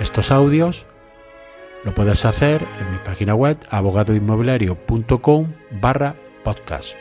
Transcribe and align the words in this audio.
estos 0.00 0.30
audios, 0.30 0.86
lo 1.84 1.92
puedes 1.92 2.24
hacer 2.24 2.62
en 2.62 2.92
mi 2.92 2.98
página 3.04 3.34
web 3.34 3.56
abogadoinmobiliario.com 3.70 5.52
barra 5.80 6.14
podcast. 6.44 6.94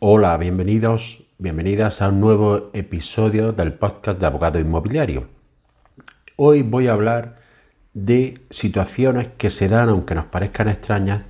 Hola, 0.00 0.36
bienvenidos, 0.36 1.24
bienvenidas 1.38 2.02
a 2.02 2.08
un 2.08 2.20
nuevo 2.20 2.70
episodio 2.72 3.52
del 3.52 3.72
podcast 3.72 4.18
de 4.18 4.26
Abogado 4.26 4.58
Inmobiliario. 4.58 5.28
Hoy 6.36 6.62
voy 6.62 6.88
a 6.88 6.92
hablar 6.92 7.36
de 7.92 8.40
situaciones 8.50 9.28
que 9.38 9.50
se 9.50 9.68
dan, 9.68 9.88
aunque 9.88 10.16
nos 10.16 10.26
parezcan 10.26 10.68
extrañas, 10.68 11.22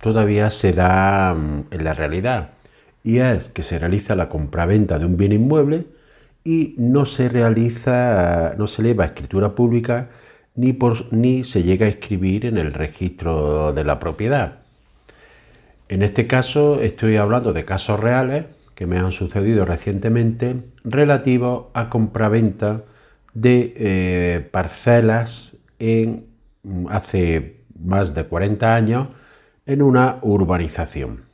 todavía 0.00 0.50
se 0.52 0.72
dan 0.72 1.66
en 1.72 1.84
la 1.84 1.94
realidad. 1.94 2.50
Y 3.02 3.18
es 3.18 3.48
que 3.48 3.64
se 3.64 3.80
realiza 3.80 4.14
la 4.14 4.28
compraventa 4.28 5.00
de 5.00 5.06
un 5.06 5.16
bien 5.16 5.32
inmueble 5.32 5.86
y 6.44 6.74
no 6.78 7.04
se 7.04 7.28
realiza, 7.28 8.54
no 8.58 8.66
se 8.66 8.82
eleva 8.82 9.04
a 9.04 9.08
escritura 9.08 9.54
pública 9.54 10.10
ni, 10.54 10.72
por, 10.72 11.12
ni 11.12 11.44
se 11.44 11.62
llega 11.62 11.86
a 11.86 11.88
escribir 11.88 12.46
en 12.46 12.58
el 12.58 12.72
registro 12.72 13.72
de 13.72 13.84
la 13.84 13.98
propiedad. 13.98 14.58
En 15.88 16.02
este 16.02 16.26
caso 16.26 16.80
estoy 16.80 17.16
hablando 17.16 17.52
de 17.52 17.64
casos 17.64 18.00
reales 18.00 18.46
que 18.74 18.86
me 18.86 18.98
han 18.98 19.12
sucedido 19.12 19.64
recientemente 19.64 20.56
relativos 20.84 21.66
a 21.74 21.88
compraventa 21.88 22.82
de 23.34 23.74
eh, 23.76 24.48
parcelas 24.50 25.56
en 25.78 26.26
hace 26.88 27.60
más 27.78 28.14
de 28.14 28.24
40 28.24 28.74
años 28.74 29.08
en 29.66 29.82
una 29.82 30.18
urbanización. 30.22 31.24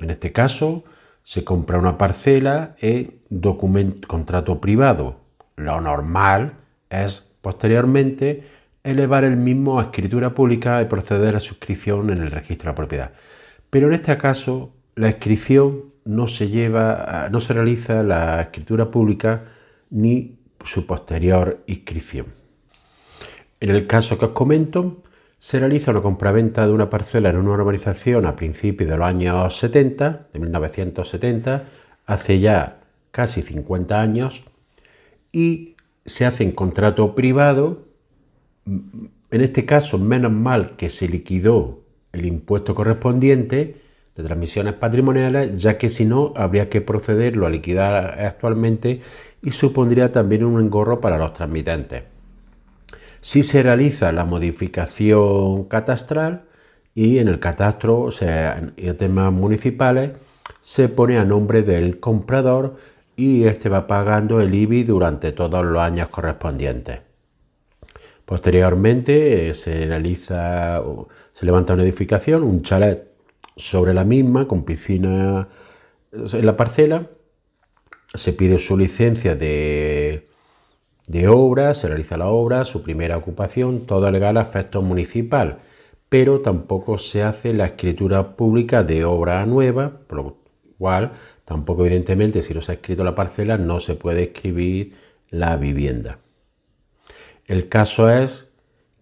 En 0.00 0.10
este 0.10 0.32
caso, 0.32 0.84
se 1.30 1.44
compra 1.44 1.78
una 1.78 1.96
parcela 1.96 2.74
en 2.80 3.20
documento, 3.28 4.08
contrato 4.08 4.60
privado. 4.60 5.20
Lo 5.54 5.80
normal 5.80 6.54
es 6.88 7.24
posteriormente 7.40 8.42
elevar 8.82 9.22
el 9.22 9.36
mismo 9.36 9.78
a 9.78 9.84
escritura 9.84 10.34
pública 10.34 10.82
y 10.82 10.86
proceder 10.86 11.36
a 11.36 11.38
suscripción 11.38 12.10
en 12.10 12.20
el 12.20 12.32
registro 12.32 12.72
de 12.72 12.76
propiedad. 12.76 13.12
Pero 13.70 13.86
en 13.86 13.92
este 13.92 14.18
caso, 14.18 14.72
la 14.96 15.10
inscripción 15.10 15.92
no 16.04 16.26
se 16.26 16.48
lleva, 16.48 17.28
no 17.30 17.40
se 17.40 17.52
realiza 17.54 18.02
la 18.02 18.42
escritura 18.42 18.90
pública 18.90 19.44
ni 19.88 20.36
su 20.64 20.84
posterior 20.84 21.62
inscripción. 21.68 22.26
En 23.60 23.70
el 23.70 23.86
caso 23.86 24.18
que 24.18 24.24
os 24.24 24.32
comento, 24.32 25.04
se 25.40 25.58
realiza 25.58 25.90
una 25.90 26.02
compraventa 26.02 26.66
de 26.66 26.72
una 26.72 26.90
parcela 26.90 27.30
en 27.30 27.36
una 27.36 27.52
urbanización 27.52 28.26
a 28.26 28.36
principios 28.36 28.90
de 28.90 28.96
los 28.98 29.06
años 29.06 29.58
70, 29.58 30.28
de 30.34 30.38
1970, 30.38 31.64
hace 32.04 32.40
ya 32.40 32.80
casi 33.10 33.40
50 33.40 34.00
años, 34.00 34.44
y 35.32 35.76
se 36.04 36.26
hace 36.26 36.44
en 36.44 36.52
contrato 36.52 37.14
privado. 37.14 37.86
En 38.66 39.40
este 39.40 39.64
caso, 39.64 39.96
menos 39.96 40.30
mal 40.30 40.76
que 40.76 40.90
se 40.90 41.08
liquidó 41.08 41.80
el 42.12 42.26
impuesto 42.26 42.74
correspondiente 42.74 43.80
de 44.14 44.22
transmisiones 44.22 44.74
patrimoniales, 44.74 45.60
ya 45.60 45.78
que 45.78 45.88
si 45.88 46.04
no, 46.04 46.34
habría 46.36 46.68
que 46.68 46.82
procederlo 46.82 47.46
a 47.46 47.50
liquidar 47.50 48.20
actualmente 48.20 49.00
y 49.42 49.52
supondría 49.52 50.12
también 50.12 50.44
un 50.44 50.60
engorro 50.60 51.00
para 51.00 51.16
los 51.16 51.32
transmitentes 51.32 52.19
si 53.20 53.42
se 53.42 53.62
realiza 53.62 54.12
la 54.12 54.24
modificación 54.24 55.64
catastral 55.64 56.44
y 56.94 57.18
en 57.18 57.28
el 57.28 57.38
catastro, 57.38 58.00
o 58.00 58.10
sea, 58.10 58.72
en 58.76 58.96
temas 58.96 59.32
municipales, 59.32 60.12
se 60.62 60.88
pone 60.88 61.18
a 61.18 61.24
nombre 61.24 61.62
del 61.62 62.00
comprador 62.00 62.76
y 63.16 63.44
este 63.44 63.68
va 63.68 63.86
pagando 63.86 64.40
el 64.40 64.54
IBI 64.54 64.84
durante 64.84 65.32
todos 65.32 65.64
los 65.64 65.80
años 65.80 66.08
correspondientes. 66.08 67.00
Posteriormente 68.24 69.50
eh, 69.50 69.54
se 69.54 69.86
realiza, 69.86 70.82
se 71.32 71.44
levanta 71.44 71.74
una 71.74 71.82
edificación, 71.82 72.42
un 72.44 72.62
chalet 72.62 73.10
sobre 73.56 73.92
la 73.92 74.04
misma 74.04 74.46
con 74.46 74.64
piscina 74.64 75.48
en 76.12 76.46
la 76.46 76.56
parcela, 76.56 77.08
se 78.14 78.32
pide 78.32 78.58
su 78.58 78.76
licencia 78.76 79.36
de 79.36 80.29
de 81.10 81.26
obra, 81.26 81.74
se 81.74 81.88
realiza 81.88 82.16
la 82.16 82.28
obra, 82.28 82.64
su 82.64 82.84
primera 82.84 83.16
ocupación, 83.16 83.84
todo 83.84 84.08
legal 84.12 84.36
a 84.36 84.80
municipal, 84.80 85.58
pero 86.08 86.40
tampoco 86.40 86.98
se 86.98 87.24
hace 87.24 87.52
la 87.52 87.66
escritura 87.66 88.36
pública 88.36 88.84
de 88.84 89.04
obra 89.04 89.44
nueva, 89.44 90.02
por 90.06 90.18
lo 90.18 90.36
cual 90.78 91.10
tampoco 91.44 91.84
evidentemente 91.84 92.42
si 92.42 92.54
no 92.54 92.60
se 92.60 92.70
ha 92.70 92.74
escrito 92.76 93.02
la 93.02 93.16
parcela 93.16 93.58
no 93.58 93.80
se 93.80 93.96
puede 93.96 94.22
escribir 94.22 94.94
la 95.30 95.56
vivienda. 95.56 96.18
El 97.46 97.68
caso 97.68 98.08
es 98.08 98.48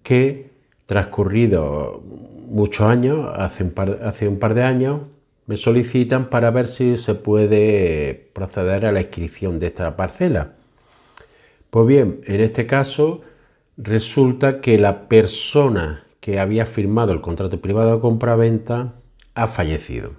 que 0.03 0.51
transcurrido 0.87 2.03
muchos 2.49 2.87
años, 2.87 3.29
hace 3.37 3.65
un 3.65 3.71
par, 3.73 4.01
hace 4.03 4.29
un 4.29 4.39
par 4.39 4.55
de 4.55 4.63
años, 4.63 5.03
me 5.45 5.59
solicitan 5.59 6.31
para 6.31 6.51
ver 6.51 6.69
si 6.69 6.97
se 6.97 7.15
puede 7.15 8.31
proceder 8.33 8.87
a 8.87 8.93
la 8.93 9.03
inscripción 9.03 9.59
de 9.59 9.67
esta 9.67 9.95
parcela 9.95 10.55
pues 11.71 11.87
bien, 11.87 12.21
en 12.27 12.41
este 12.41 12.67
caso 12.67 13.23
resulta 13.77 14.61
que 14.61 14.79
la 14.79 15.09
persona 15.09 16.05
que 16.21 16.41
había 16.41 16.67
firmado 16.67 17.13
el 17.13 17.21
contrato 17.21 17.61
privado 17.61 17.95
de 17.95 18.01
compra-venta 18.01 18.95
ha 19.35 19.47
fallecido. 19.47 20.13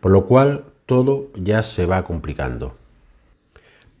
Por 0.00 0.12
lo 0.12 0.26
cual 0.26 0.64
todo 0.86 1.30
ya 1.34 1.62
se 1.62 1.86
va 1.86 2.04
complicando. 2.04 2.76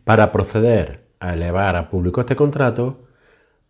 Para 0.04 0.32
proceder 0.32 1.04
a 1.20 1.32
elevar 1.32 1.76
a 1.76 1.88
público 1.88 2.20
este 2.20 2.36
contrato, 2.36 3.00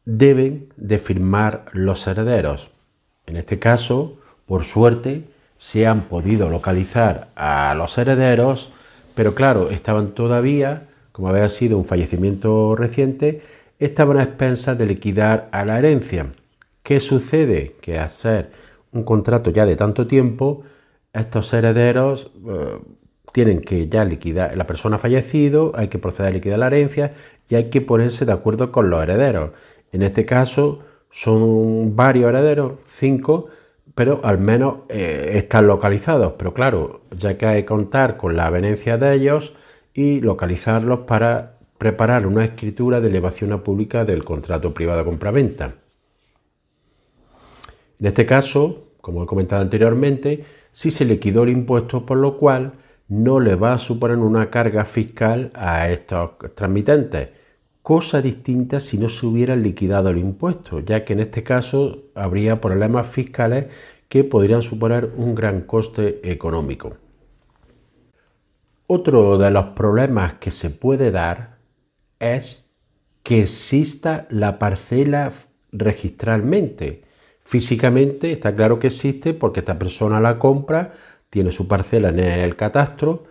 deben 0.05 0.73
de 0.77 0.99
firmar 0.99 1.67
los 1.73 2.07
herederos. 2.07 2.71
En 3.27 3.37
este 3.37 3.59
caso, 3.59 4.19
por 4.47 4.65
suerte, 4.65 5.29
se 5.57 5.87
han 5.87 6.03
podido 6.03 6.51
localizar 6.51 7.29
a 7.37 7.75
los 7.77 7.97
herederos, 7.97 8.73
pero 9.15 9.35
claro, 9.35 9.71
estaban 9.71 10.13
todavía 10.13 10.89
como 11.15 11.29
había 11.29 11.49
sido 11.49 11.79
un 11.79 11.85
fallecimiento 11.85 12.75
reciente, 12.75 13.41
estaban 13.79 14.17
a 14.17 14.25
expensas 14.25 14.77
de 14.77 14.87
liquidar 14.87 15.49
a 15.53 15.65
la 15.65 15.79
herencia. 15.79 16.33
¿Qué 16.83 16.99
sucede? 16.99 17.77
Que 17.81 18.01
al 18.01 18.11
ser 18.11 18.51
un 18.91 19.05
contrato 19.05 19.51
ya 19.51 19.65
de 19.65 19.77
tanto 19.77 20.09
tiempo, 20.09 20.63
estos 21.13 21.55
herederos 21.55 22.33
eh, 22.49 22.81
tienen 23.33 23.61
que 23.61 23.89
ya 23.89 24.05
liquidar, 24.05 24.57
la 24.57 24.67
persona 24.67 24.97
ha 24.97 24.99
fallecido, 24.99 25.71
hay 25.77 25.87
que 25.87 26.01
proceder 26.01 26.33
a 26.33 26.35
liquidar 26.35 26.59
la 26.59 26.67
herencia 26.67 27.13
y 27.49 27.55
hay 27.55 27.71
que 27.71 27.81
ponerse 27.81 28.27
de 28.27 28.33
acuerdo 28.33 28.73
con 28.73 28.91
los 28.91 29.01
herederos. 29.01 29.53
En 29.93 30.03
este 30.03 30.27
caso 30.27 30.81
son 31.11 31.95
varios 31.95 32.29
herederos, 32.29 32.73
cinco, 32.89 33.47
pero 33.95 34.21
al 34.25 34.39
menos 34.39 34.79
eh, 34.89 35.35
están 35.35 35.69
localizados. 35.69 36.33
Pero 36.39 36.53
claro, 36.53 37.03
ya 37.17 37.39
que 37.39 37.47
hay 37.47 37.63
que 37.63 37.67
contar 37.67 38.17
con 38.17 38.37
la 38.37 38.51
venencia 38.51 38.99
de 38.99 39.15
ellos, 39.15 39.55
y 39.95 40.21
localizarlos 40.21 41.01
para 41.01 41.59
preparar 41.79 42.27
una 42.27 42.45
escritura 42.45 43.01
de 43.01 43.09
elevación 43.09 43.53
a 43.53 43.63
pública 43.63 44.05
del 44.05 44.25
contrato 44.25 44.75
privado 44.75 45.05
compraventa. 45.05 45.75
En 48.01 48.07
este 48.07 48.27
caso, 48.27 48.89
como 49.01 49.23
he 49.23 49.27
comentado 49.27 49.63
anteriormente, 49.63 50.45
si 50.73 50.91
se 50.91 51.05
liquidó 51.05 51.45
el 51.45 51.51
impuesto, 51.51 52.05
por 52.05 52.19
lo 52.19 52.37
cual 52.39 52.73
no 53.09 53.39
le 53.39 53.55
va 53.55 53.75
a 53.75 53.79
suponer 53.79 54.19
una 54.19 54.51
carga 54.51 54.85
fiscal 54.85 55.53
a 55.55 55.89
estos 55.91 56.31
transmitentes, 56.55 57.29
cosa 57.83 58.21
distinta 58.21 58.81
si 58.81 58.99
no 58.99 59.09
se 59.09 59.27
hubiera 59.27 59.55
liquidado 59.57 60.09
el 60.09 60.19
impuesto, 60.19 60.81
ya 60.81 61.05
que 61.05 61.13
en 61.13 61.21
este 61.21 61.43
caso 61.45 62.05
habría 62.15 62.61
problemas 62.61 63.07
fiscales 63.07 63.67
que 64.09 64.25
podrían 64.25 64.63
suponer 64.63 65.13
un 65.17 65.35
gran 65.35 65.61
coste 65.63 66.21
económico. 66.31 66.97
Otro 68.87 69.39
de 69.39 69.51
los 69.51 69.67
problemas 69.67 70.35
que 70.35 70.51
se 70.51 70.69
puede 70.69 71.11
dar 71.11 71.57
es 72.19 72.75
que 73.23 73.41
exista 73.41 74.27
la 74.29 74.59
parcela 74.59 75.33
registralmente. 75.73 77.03
Físicamente 77.41 78.33
está 78.33 78.55
claro 78.55 78.79
que 78.79 78.89
existe 78.89 79.33
porque 79.33 79.61
esta 79.61 79.79
persona 79.79 80.21
la 80.21 80.39
compra, 80.39 80.93
tiene 81.31 81.51
su 81.51 81.67
parcela 81.67 82.11
en 82.11 82.21
el 82.21 82.57
catastro 82.57 83.25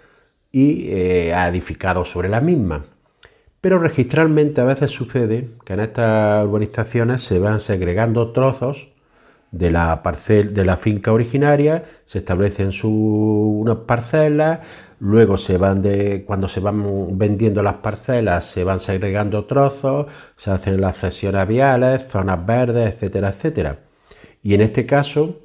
y 0.51 0.89
eh, 0.89 1.33
ha 1.33 1.47
edificado 1.47 2.03
sobre 2.03 2.29
la 2.29 2.41
misma. 2.41 2.85
Pero 3.61 3.77
registralmente 3.77 4.59
a 4.59 4.65
veces 4.65 4.91
sucede 4.91 5.49
que 5.65 5.73
en 5.73 5.81
estas 5.81 6.45
urbanizaciones 6.45 7.23
se 7.23 7.37
van 7.39 7.59
segregando 7.59 8.31
trozos 8.31 8.92
de 9.53 9.71
la, 9.71 10.01
de 10.27 10.65
la 10.65 10.77
finca 10.77 11.13
originaria, 11.13 11.83
se 12.05 12.17
establecen 12.17 12.71
unas 12.83 13.77
parcelas, 13.85 14.59
luego 14.99 15.37
se 15.37 15.57
van 15.57 15.81
de, 15.81 16.25
cuando 16.25 16.49
se 16.49 16.59
van 16.59 17.17
vendiendo 17.17 17.61
las 17.63 17.75
parcelas, 17.75 18.45
se 18.45 18.63
van 18.63 18.79
segregando 18.79 19.45
trozos, 19.45 20.07
se 20.37 20.51
hacen 20.51 20.81
las 20.81 20.97
cesiones 20.97 21.47
viales, 21.47 22.07
zonas 22.07 22.45
verdes, 22.45 22.95
etcétera, 22.95 23.29
etcétera. 23.29 23.79
Y 24.41 24.55
en 24.55 24.61
este 24.61 24.85
caso, 24.87 25.39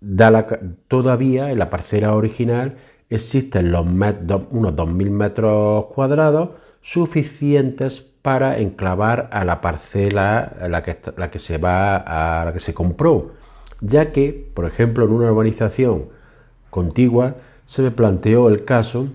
da 0.00 0.46
todavía 0.88 1.50
en 1.50 1.58
la 1.58 1.70
parcela 1.70 2.14
original 2.14 2.76
existen 3.10 3.72
los 3.72 3.84
unos 3.86 4.74
2.000 4.74 5.10
metros 5.10 5.86
cuadrados 5.86 6.50
suficientes 6.90 8.00
para 8.00 8.60
enclavar 8.60 9.28
a 9.30 9.44
la 9.44 9.60
parcela 9.60 10.56
la 10.70 10.82
que, 10.82 10.96
la 11.18 11.30
que 11.30 11.38
se 11.38 11.58
va 11.58 11.96
a 11.96 12.46
la 12.46 12.52
que 12.54 12.60
se 12.60 12.72
compró, 12.72 13.32
ya 13.82 14.10
que, 14.10 14.48
por 14.54 14.64
ejemplo, 14.64 15.04
en 15.04 15.12
una 15.12 15.30
urbanización 15.30 16.06
contigua 16.70 17.36
se 17.66 17.82
me 17.82 17.90
planteó 17.90 18.48
el 18.48 18.64
caso 18.64 19.08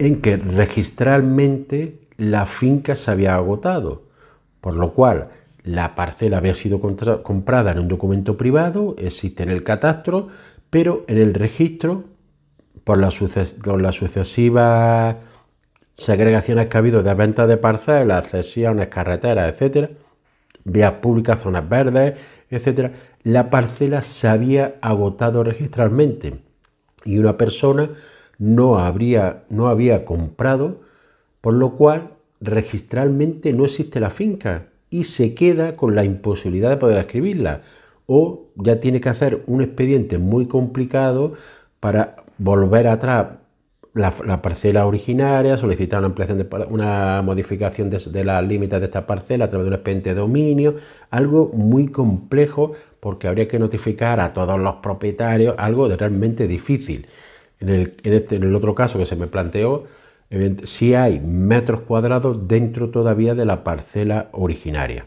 en 0.00 0.20
que 0.20 0.38
registralmente 0.38 2.00
la 2.16 2.46
finca 2.46 2.96
se 2.96 3.12
había 3.12 3.36
agotado, 3.36 4.02
por 4.60 4.74
lo 4.74 4.92
cual 4.92 5.28
la 5.62 5.94
parcela 5.94 6.38
había 6.38 6.54
sido 6.54 6.80
comprada 6.80 7.70
en 7.70 7.78
un 7.78 7.86
documento 7.86 8.36
privado, 8.36 8.96
existe 8.98 9.44
en 9.44 9.50
el 9.50 9.62
catastro, 9.62 10.28
pero 10.68 11.04
en 11.06 11.18
el 11.18 11.34
registro, 11.34 12.02
por 12.82 12.98
la, 12.98 13.10
por 13.62 13.80
la 13.80 13.92
sucesiva 13.92 15.18
segregaciones 15.98 16.68
que 16.68 16.76
ha 16.76 16.80
habido 16.80 17.02
de 17.02 17.12
venta 17.12 17.46
de 17.46 17.56
parcelas, 17.56 18.30
cesiones, 18.30 18.88
carreteras, 18.88 19.52
etcétera, 19.52 19.90
vías 20.64 20.94
públicas, 20.94 21.40
zonas 21.40 21.68
verdes, 21.68 22.18
etcétera, 22.48 22.92
la 23.24 23.50
parcela 23.50 24.00
se 24.02 24.28
había 24.28 24.76
agotado 24.80 25.42
registralmente 25.42 26.40
y 27.04 27.18
una 27.18 27.36
persona 27.36 27.90
no, 28.38 28.78
habría, 28.78 29.44
no 29.50 29.68
había 29.68 30.04
comprado, 30.04 30.80
por 31.40 31.54
lo 31.54 31.76
cual 31.76 32.14
registralmente 32.40 33.52
no 33.52 33.64
existe 33.64 33.98
la 33.98 34.10
finca 34.10 34.68
y 34.90 35.04
se 35.04 35.34
queda 35.34 35.74
con 35.76 35.96
la 35.96 36.04
imposibilidad 36.04 36.70
de 36.70 36.76
poder 36.76 36.98
escribirla. 36.98 37.62
O 38.06 38.46
ya 38.54 38.80
tiene 38.80 39.00
que 39.00 39.08
hacer 39.08 39.42
un 39.46 39.60
expediente 39.60 40.18
muy 40.18 40.46
complicado 40.46 41.34
para 41.80 42.16
volver 42.38 42.86
atrás 42.86 43.26
la, 43.98 44.42
parcela 44.42 44.86
originaria, 44.86 45.58
solicitar 45.58 45.98
una 45.98 46.08
ampliación 46.08 46.38
de, 46.38 46.48
una 46.68 47.22
modificación 47.22 47.90
de, 47.90 48.24
las 48.24 48.44
límites 48.44 48.80
de 48.80 48.86
esta 48.86 49.06
parcela 49.06 49.46
a 49.46 49.48
través 49.48 49.64
de 49.64 49.68
un 49.68 49.74
expediente 49.74 50.10
de 50.10 50.16
dominio, 50.16 50.74
algo 51.10 51.50
muy 51.52 51.88
complejo 51.88 52.72
porque 53.00 53.28
habría 53.28 53.48
que 53.48 53.58
notificar 53.58 54.20
a 54.20 54.32
todos 54.32 54.58
los 54.58 54.76
propietarios, 54.76 55.54
algo 55.58 55.88
realmente 55.88 56.46
difícil. 56.46 57.06
Este, 57.60 58.36
en 58.36 58.42
el 58.44 58.54
otro 58.54 58.74
caso 58.74 58.98
que 58.98 59.06
se 59.06 59.16
me 59.16 59.26
planteó, 59.26 59.84
si 60.64 60.94
hay 60.94 61.20
metros 61.20 61.80
cuadrados 61.80 62.46
dentro 62.46 62.90
todavía 62.90 63.34
de 63.34 63.44
la 63.44 63.64
parcela 63.64 64.28
originaria. 64.32 65.06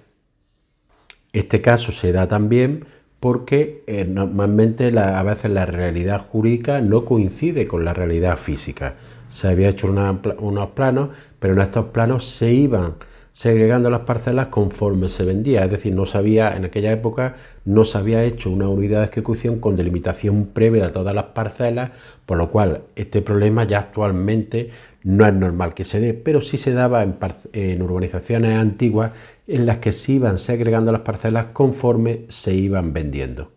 Este 1.33 1.61
caso 1.61 1.91
se 1.91 2.11
da 2.11 2.27
también 2.27 2.85
porque 3.21 3.83
eh, 3.85 4.03
normalmente 4.03 4.91
a 4.99 5.21
veces 5.21 5.51
la 5.51 5.67
realidad 5.67 6.19
jurídica 6.19 6.81
no 6.81 7.05
coincide 7.05 7.67
con 7.67 7.85
la 7.85 7.93
realidad 7.93 8.35
física. 8.35 8.95
Se 9.29 9.47
había 9.47 9.69
hecho 9.69 9.87
unos 9.87 10.69
planos, 10.71 11.09
pero 11.39 11.53
en 11.53 11.61
estos 11.61 11.85
planos 11.85 12.25
se 12.25 12.51
iban 12.51 12.95
segregando 13.31 13.89
las 13.91 14.01
parcelas 14.01 14.47
conforme 14.47 15.07
se 15.07 15.23
vendía, 15.23 15.63
es 15.63 15.71
decir, 15.71 15.93
no 15.93 16.05
en 16.05 16.65
aquella 16.65 16.91
época 16.91 17.35
no 17.63 17.85
se 17.85 17.97
había 17.97 18.23
hecho 18.23 18.49
una 18.49 18.67
unidad 18.67 18.99
de 18.99 19.05
ejecución 19.05 19.59
con 19.59 19.75
delimitación 19.75 20.47
previa 20.47 20.87
de 20.87 20.91
todas 20.91 21.15
las 21.15 21.25
parcelas, 21.25 21.91
por 22.25 22.37
lo 22.37 22.49
cual 22.49 22.81
este 22.95 23.21
problema 23.21 23.63
ya 23.63 23.79
actualmente 23.79 24.71
no 25.03 25.25
es 25.25 25.33
normal 25.33 25.73
que 25.73 25.85
se 25.85 25.99
dé, 25.99 26.13
pero 26.13 26.41
sí 26.41 26.57
se 26.57 26.73
daba 26.73 27.03
en, 27.03 27.81
urbanizaciones 27.81 28.57
antiguas 28.57 29.11
en 29.47 29.65
las 29.65 29.77
que 29.77 29.91
se 29.91 30.13
iban 30.13 30.37
segregando 30.37 30.91
las 30.91 31.01
parcelas 31.01 31.47
conforme 31.53 32.25
se 32.29 32.53
iban 32.53 32.93
vendiendo. 32.93 33.51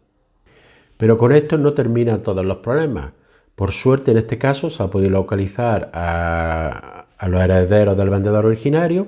Pero 0.96 1.19
con 1.19 1.32
esto 1.32 1.58
no 1.58 1.75
terminan 1.75 2.23
todos 2.23 2.44
los 2.44 2.58
problemas. 2.58 3.12
Por 3.55 3.73
suerte 3.73 4.12
en 4.12 4.19
este 4.19 4.38
caso 4.38 4.70
se 4.70 4.82
ha 4.82 4.88
podido 4.88 5.11
localizar 5.11 5.91
a, 5.93 7.06
los 7.29 7.41
herederos 7.41 7.96
del 7.96 8.11
vendedor 8.11 8.46
originario, 8.46 9.06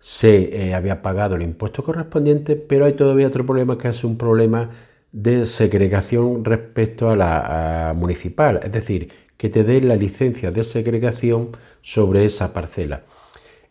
se 0.00 0.68
eh, 0.68 0.74
había 0.74 1.02
pagado 1.02 1.34
el 1.34 1.42
impuesto 1.42 1.82
correspondiente, 1.82 2.56
pero 2.56 2.84
hay 2.84 2.92
todavía 2.92 3.26
otro 3.26 3.44
problema 3.44 3.76
que 3.78 3.88
es 3.88 4.04
un 4.04 4.16
problema 4.16 4.70
de 5.12 5.46
segregación 5.46 6.44
respecto 6.44 7.10
a 7.10 7.16
la 7.16 7.94
municipal, 7.96 8.60
es 8.62 8.72
decir, 8.72 9.08
que 9.38 9.48
te 9.48 9.64
dé 9.64 9.80
la 9.80 9.96
licencia 9.96 10.50
de 10.50 10.64
segregación 10.64 11.56
sobre 11.80 12.26
esa 12.26 12.52
parcela. 12.52 13.04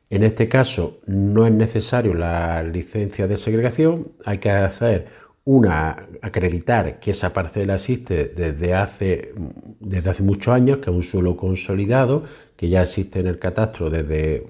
En 0.09 0.23
este 0.23 0.47
caso 0.47 0.99
no 1.05 1.45
es 1.45 1.53
necesario 1.53 2.13
la 2.15 2.63
licencia 2.63 3.27
de 3.27 3.37
segregación, 3.37 4.07
hay 4.25 4.39
que 4.39 4.49
hacer 4.49 5.07
una 5.43 6.07
acreditar 6.21 6.99
que 6.99 7.11
esa 7.11 7.33
parcela 7.33 7.75
existe 7.75 8.25
desde 8.25 8.73
hace, 8.73 9.33
desde 9.79 10.09
hace 10.09 10.23
muchos 10.23 10.53
años, 10.53 10.77
que 10.79 10.89
es 10.89 10.95
un 10.95 11.03
suelo 11.03 11.37
consolidado, 11.37 12.23
que 12.55 12.69
ya 12.69 12.81
existe 12.81 13.19
en 13.19 13.27
el 13.27 13.37
catastro 13.37 13.89
desde 13.89 14.47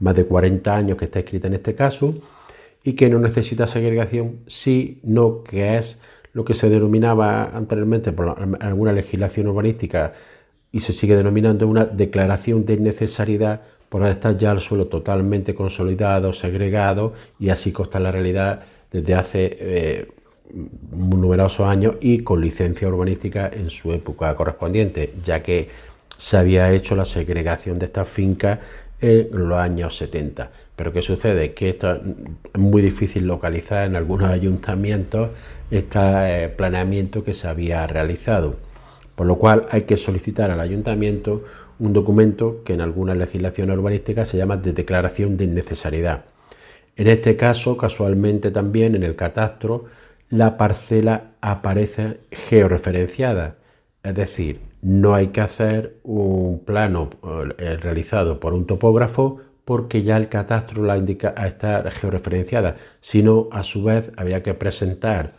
más 0.00 0.14
de 0.14 0.26
40 0.26 0.74
años 0.74 0.96
que 0.96 1.06
está 1.06 1.18
escrita 1.18 1.48
en 1.48 1.54
este 1.54 1.74
caso 1.74 2.14
y 2.84 2.92
que 2.92 3.08
no 3.10 3.18
necesita 3.18 3.66
segregación, 3.66 4.36
sino 4.46 5.42
que 5.42 5.76
es 5.76 5.98
lo 6.32 6.44
que 6.44 6.54
se 6.54 6.70
denominaba 6.70 7.44
anteriormente 7.44 8.12
por 8.12 8.36
alguna 8.60 8.92
legislación 8.92 9.48
urbanística 9.48 10.14
y 10.72 10.80
se 10.80 10.92
sigue 10.92 11.16
denominando 11.16 11.66
una 11.66 11.84
declaración 11.84 12.64
de 12.64 12.76
necesidad 12.76 13.62
por 13.88 14.04
estar 14.04 14.36
ya 14.36 14.52
el 14.52 14.60
suelo 14.60 14.86
totalmente 14.86 15.54
consolidado, 15.54 16.32
segregado 16.32 17.14
y 17.38 17.48
así 17.48 17.72
consta 17.72 17.98
la 18.00 18.12
realidad 18.12 18.60
desde 18.90 19.14
hace 19.14 19.56
eh, 19.60 20.08
numerosos 20.92 21.66
años 21.66 21.96
y 22.00 22.20
con 22.20 22.40
licencia 22.40 22.88
urbanística 22.88 23.50
en 23.52 23.70
su 23.70 23.92
época 23.92 24.34
correspondiente, 24.34 25.14
ya 25.24 25.42
que 25.42 25.68
se 26.16 26.36
había 26.36 26.72
hecho 26.72 26.96
la 26.96 27.04
segregación 27.04 27.78
de 27.78 27.86
estas 27.86 28.08
fincas 28.08 28.58
en 29.00 29.28
los 29.32 29.58
años 29.58 29.96
70. 29.96 30.50
Pero 30.74 30.92
¿qué 30.92 31.02
sucede? 31.02 31.54
Que 31.54 31.70
esto 31.70 31.92
es 31.92 32.00
muy 32.54 32.82
difícil 32.82 33.26
localizar 33.26 33.86
en 33.86 33.96
algunos 33.96 34.30
ayuntamientos 34.30 35.30
este 35.70 35.98
eh, 36.00 36.48
planeamiento 36.48 37.24
que 37.24 37.34
se 37.34 37.48
había 37.48 37.86
realizado. 37.86 38.56
Por 39.18 39.26
lo 39.26 39.36
cual 39.36 39.66
hay 39.70 39.82
que 39.82 39.96
solicitar 39.96 40.52
al 40.52 40.60
ayuntamiento 40.60 41.42
un 41.80 41.92
documento 41.92 42.62
que 42.64 42.74
en 42.74 42.80
algunas 42.80 43.16
legislaciones 43.16 43.76
urbanísticas 43.76 44.28
se 44.28 44.36
llama 44.36 44.58
de 44.58 44.72
declaración 44.72 45.36
de 45.36 45.42
innecesariedad. 45.42 46.26
En 46.94 47.08
este 47.08 47.36
caso, 47.36 47.76
casualmente 47.76 48.52
también 48.52 48.94
en 48.94 49.02
el 49.02 49.16
catastro, 49.16 49.86
la 50.30 50.56
parcela 50.56 51.32
aparece 51.40 52.20
georreferenciada, 52.30 53.56
es 54.04 54.14
decir, 54.14 54.60
no 54.82 55.16
hay 55.16 55.28
que 55.28 55.40
hacer 55.40 55.96
un 56.04 56.60
plano 56.64 57.10
eh, 57.58 57.76
realizado 57.76 58.38
por 58.38 58.54
un 58.54 58.66
topógrafo 58.66 59.40
porque 59.64 60.04
ya 60.04 60.16
el 60.16 60.28
catastro 60.28 60.84
la 60.84 60.96
indica 60.96 61.34
a 61.36 61.48
estar 61.48 61.90
georreferenciada, 61.90 62.76
sino 63.00 63.48
a 63.50 63.64
su 63.64 63.82
vez 63.82 64.12
había 64.16 64.44
que 64.44 64.54
presentar 64.54 65.32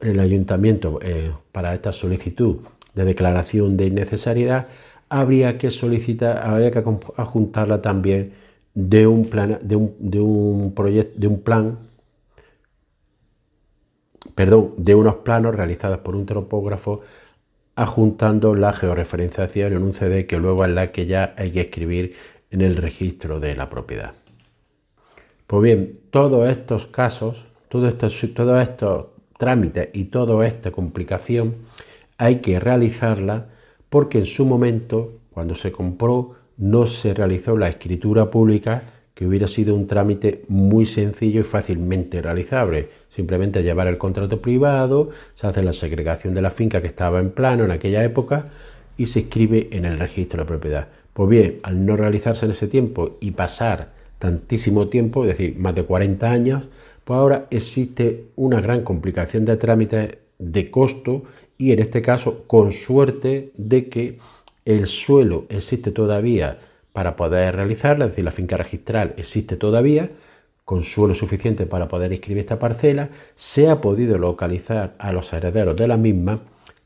en 0.00 0.10
el 0.10 0.20
ayuntamiento 0.20 0.98
eh, 1.00 1.30
para 1.52 1.72
esta 1.72 1.92
solicitud 1.92 2.56
de 2.94 3.04
declaración 3.04 3.76
de 3.76 3.86
innecesariedad, 3.86 4.68
habría 5.08 5.58
que 5.58 5.70
solicitar, 5.70 6.38
habría 6.38 6.70
que 6.70 6.82
adjuntarla 7.16 7.82
también 7.82 8.32
de 8.74 9.06
un 9.06 9.26
plan, 9.26 9.58
de 9.62 9.76
un, 9.76 9.94
de 9.98 10.20
un 10.20 10.72
proyecto, 10.74 11.20
de 11.20 11.26
un 11.26 11.40
plan, 11.40 11.78
perdón, 14.34 14.74
de 14.78 14.94
unos 14.94 15.16
planos 15.16 15.54
realizados 15.54 15.98
por 15.98 16.16
un 16.16 16.26
topógrafo 16.26 17.02
adjuntando 17.74 18.54
la 18.54 18.72
georreferenciación 18.72 19.72
en 19.72 19.82
un 19.82 19.94
CD 19.94 20.26
que 20.26 20.38
luego 20.38 20.64
es 20.64 20.72
la 20.72 20.92
que 20.92 21.06
ya 21.06 21.34
hay 21.36 21.52
que 21.52 21.62
escribir 21.62 22.16
en 22.50 22.60
el 22.60 22.76
registro 22.76 23.40
de 23.40 23.54
la 23.54 23.70
propiedad. 23.70 24.12
Pues 25.46 25.62
bien, 25.62 25.92
todos 26.10 26.50
estos 26.50 26.86
casos, 26.86 27.44
todos 27.68 27.88
estos, 27.88 28.18
todos 28.34 28.62
estos 28.62 29.06
trámites 29.38 29.88
y 29.92 30.04
toda 30.04 30.46
esta 30.46 30.70
complicación 30.70 31.56
hay 32.18 32.36
que 32.36 32.60
realizarla 32.60 33.48
porque 33.88 34.18
en 34.18 34.26
su 34.26 34.46
momento, 34.46 35.20
cuando 35.30 35.54
se 35.54 35.72
compró, 35.72 36.34
no 36.56 36.86
se 36.86 37.14
realizó 37.14 37.56
la 37.56 37.68
escritura 37.68 38.30
pública 38.30 38.82
que 39.14 39.26
hubiera 39.26 39.46
sido 39.46 39.74
un 39.74 39.86
trámite 39.86 40.44
muy 40.48 40.86
sencillo 40.86 41.40
y 41.40 41.44
fácilmente 41.44 42.22
realizable. 42.22 42.88
Simplemente 43.08 43.62
llevar 43.62 43.86
el 43.86 43.98
contrato 43.98 44.40
privado, 44.40 45.10
se 45.34 45.46
hace 45.46 45.62
la 45.62 45.72
segregación 45.72 46.34
de 46.34 46.42
la 46.42 46.50
finca 46.50 46.80
que 46.80 46.86
estaba 46.86 47.20
en 47.20 47.30
plano 47.30 47.64
en 47.64 47.70
aquella 47.70 48.02
época 48.04 48.48
y 48.96 49.06
se 49.06 49.20
escribe 49.20 49.68
en 49.72 49.84
el 49.84 49.98
registro 49.98 50.42
de 50.42 50.48
propiedad. 50.48 50.88
Pues 51.12 51.28
bien, 51.28 51.60
al 51.62 51.84
no 51.84 51.96
realizarse 51.96 52.46
en 52.46 52.52
ese 52.52 52.68
tiempo 52.68 53.18
y 53.20 53.32
pasar 53.32 53.92
tantísimo 54.18 54.88
tiempo, 54.88 55.24
es 55.24 55.36
decir, 55.36 55.58
más 55.58 55.74
de 55.74 55.84
40 55.84 56.30
años, 56.30 56.68
pues 57.04 57.18
ahora 57.18 57.46
existe 57.50 58.28
una 58.36 58.60
gran 58.60 58.82
complicación 58.82 59.44
de 59.44 59.56
trámites 59.56 60.16
de 60.38 60.70
costo 60.70 61.24
y 61.58 61.72
en 61.72 61.78
este 61.78 62.02
caso 62.02 62.44
con 62.46 62.72
suerte 62.72 63.52
de 63.56 63.88
que 63.88 64.18
el 64.64 64.86
suelo 64.86 65.46
existe 65.48 65.90
todavía 65.90 66.58
para 66.92 67.16
poder 67.16 67.56
realizarla, 67.56 68.04
es 68.04 68.12
decir, 68.12 68.24
la 68.24 68.30
finca 68.30 68.56
registral 68.56 69.14
existe 69.16 69.56
todavía, 69.56 70.10
con 70.64 70.84
suelo 70.84 71.14
suficiente 71.14 71.66
para 71.66 71.88
poder 71.88 72.12
inscribir 72.12 72.40
esta 72.40 72.58
parcela, 72.58 73.10
se 73.34 73.68
ha 73.68 73.80
podido 73.80 74.18
localizar 74.18 74.94
a 74.98 75.12
los 75.12 75.32
herederos 75.32 75.76
de 75.76 75.88
la 75.88 75.96
misma, 75.96 76.40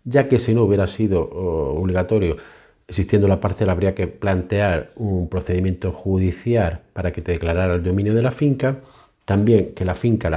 ya 0.05 0.29
que 0.29 0.39
si 0.39 0.55
no 0.55 0.63
hubiera 0.63 0.87
sido 0.87 1.23
obligatorio 1.23 2.37
existiendo 2.89 3.27
la 3.27 3.41
parcela 3.41 3.73
habría 3.73 3.95
que 3.95 4.07
plantear 4.07 4.91
un 4.97 5.29
procedimiento 5.29 5.93
judicial 5.93 6.83
para 6.93 7.13
que 7.13 7.21
te 7.21 7.33
declarara 7.33 7.75
el 7.75 7.83
dominio 7.83 8.15
de 8.15 8.23
la 8.23 8.31
finca, 8.31 8.79
también 9.25 9.75
que 9.75 9.85
la 9.85 9.95
finca 9.95 10.29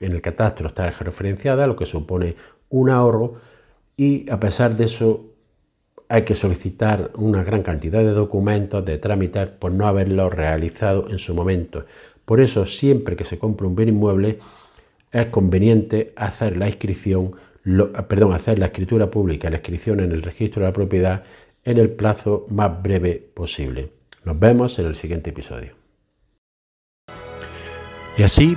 en 0.00 0.12
el 0.12 0.20
catastro 0.20 0.68
está 0.68 0.90
referenciada, 0.90 1.66
lo 1.66 1.74
que 1.76 1.86
supone 1.86 2.36
un 2.70 2.90
ahorro, 2.90 3.34
y 3.98 4.30
a 4.30 4.38
pesar 4.38 4.76
de 4.76 4.84
eso 4.84 5.26
hay 6.08 6.22
que 6.22 6.36
solicitar 6.36 7.10
una 7.16 7.42
gran 7.42 7.62
cantidad 7.62 7.98
de 7.98 8.12
documentos, 8.12 8.84
de 8.84 8.96
trámites, 8.96 9.48
por 9.48 9.72
no 9.72 9.88
haberlo 9.88 10.30
realizado 10.30 11.10
en 11.10 11.18
su 11.18 11.34
momento. 11.34 11.84
Por 12.24 12.40
eso, 12.40 12.64
siempre 12.64 13.16
que 13.16 13.24
se 13.24 13.38
compra 13.38 13.66
un 13.66 13.74
bien 13.74 13.90
inmueble, 13.90 14.38
es 15.10 15.26
conveniente 15.26 16.12
hacer 16.14 16.56
la 16.56 16.68
inscripción, 16.68 17.32
perdón, 18.08 18.32
hacer 18.32 18.58
la 18.58 18.66
escritura 18.66 19.10
pública, 19.10 19.50
la 19.50 19.56
inscripción 19.56 20.00
en 20.00 20.12
el 20.12 20.22
registro 20.22 20.62
de 20.62 20.68
la 20.68 20.72
propiedad 20.72 21.24
en 21.64 21.76
el 21.76 21.90
plazo 21.90 22.46
más 22.50 22.80
breve 22.80 23.16
posible. 23.34 23.90
Nos 24.24 24.38
vemos 24.38 24.78
en 24.78 24.86
el 24.86 24.94
siguiente 24.94 25.30
episodio. 25.30 25.72
Y 28.16 28.22
así 28.22 28.56